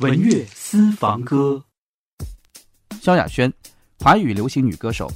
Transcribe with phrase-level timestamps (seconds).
[0.00, 1.64] 文乐私房歌。
[3.00, 3.52] 萧亚轩，
[3.98, 5.10] 华语流行女歌手。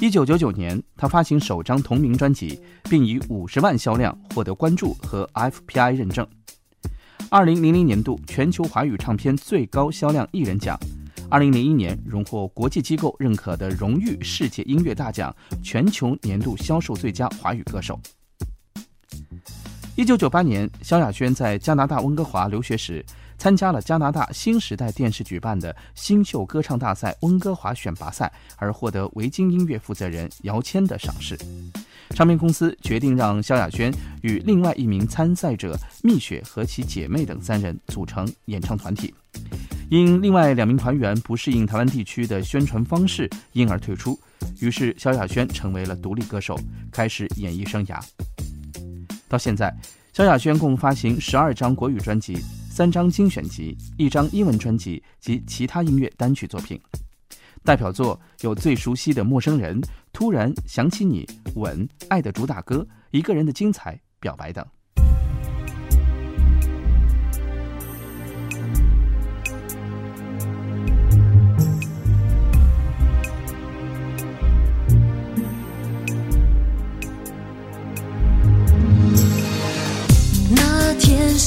[0.00, 6.24] 一九九九年，她发行首张同名专辑，并以五十万销量获得关注和 FPI 认证。
[7.28, 10.78] 二零零零年度全球华语唱片最高销量艺人奖。
[11.28, 17.98] 二零零一年，荣获国际机构认可的荣誉世界音乐大奖全球年度销售最佳华语歌手。
[19.96, 23.04] 一九九八年，萧亚轩在加拿大温哥华留学时，
[23.38, 31.38] 参加了加拿大新时代电视举办的新秀歌唱大赛温哥华选拔赛，而获得维京音乐负责人姚谦的赏识。
[32.10, 39.12] 唱片公司决定让萧亚轩与另外一名参赛者蜜雪和其姐妹等三人组成演唱团体，
[39.90, 44.18] 因另外两名团员不适应台湾地区的宣传方式，因而退出。
[44.60, 46.58] 于是萧亚轩成为了独立歌手，
[46.92, 47.98] 开始演艺生涯。
[49.26, 49.74] 到现在，
[50.12, 52.38] 萧亚轩共发行十二张国语专辑、
[52.74, 56.76] 三张精选集、一张英文专辑及其他音乐单曲作品。
[57.62, 59.80] 代表作有最熟悉的《陌生人》、
[60.12, 61.24] 《突然想起你》、
[61.60, 62.78] 《吻》、《爱的主打歌》、
[63.12, 64.66] 《一个人的精彩》、《表白》等。
[80.56, 81.38] 那天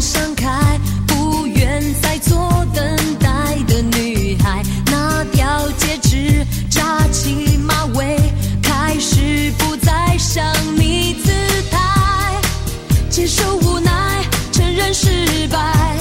[0.00, 8.16] 想开，不愿再做等待的女孩，那条戒指扎起马尾，
[8.62, 10.44] 开始不再像
[10.76, 11.32] 你姿
[11.70, 12.40] 态，
[13.10, 15.96] 接受无奈，承认失败，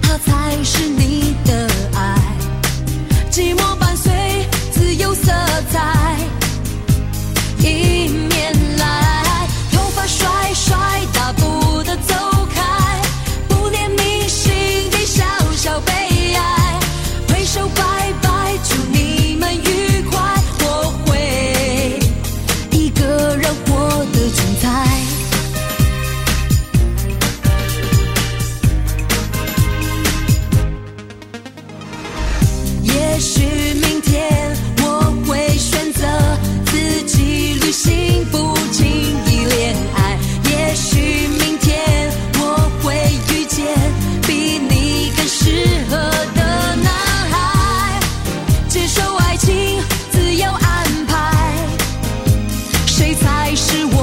[0.00, 1.71] 他才是你的。
[53.64, 54.01] 是我